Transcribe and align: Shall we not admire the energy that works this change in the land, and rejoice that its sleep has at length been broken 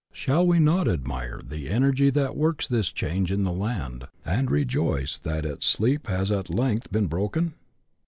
Shall 0.11 0.47
we 0.47 0.57
not 0.57 0.87
admire 0.87 1.41
the 1.45 1.69
energy 1.69 2.09
that 2.09 2.35
works 2.35 2.67
this 2.67 2.91
change 2.91 3.31
in 3.31 3.43
the 3.43 3.51
land, 3.51 4.07
and 4.25 4.49
rejoice 4.49 5.19
that 5.19 5.45
its 5.45 5.67
sleep 5.67 6.07
has 6.07 6.31
at 6.31 6.49
length 6.49 6.91
been 6.91 7.05
broken 7.05 7.53